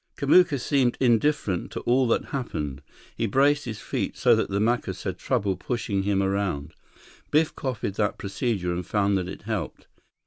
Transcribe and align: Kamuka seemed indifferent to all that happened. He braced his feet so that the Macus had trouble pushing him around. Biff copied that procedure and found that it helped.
Kamuka 0.17 0.57
seemed 0.59 0.97
indifferent 0.99 1.71
to 1.73 1.81
all 1.81 2.07
that 2.07 2.25
happened. 2.33 2.81
He 3.15 3.27
braced 3.27 3.65
his 3.65 3.81
feet 3.81 4.17
so 4.17 4.35
that 4.35 4.49
the 4.49 4.59
Macus 4.59 5.03
had 5.03 5.19
trouble 5.19 5.55
pushing 5.55 6.01
him 6.01 6.23
around. 6.23 6.73
Biff 7.29 7.55
copied 7.55 7.93
that 7.97 8.17
procedure 8.17 8.73
and 8.73 8.83
found 8.83 9.15
that 9.19 9.29
it 9.29 9.43
helped. 9.43 9.85